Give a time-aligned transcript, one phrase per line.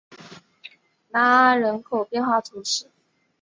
[1.11, 2.89] 拉阿人口变化图示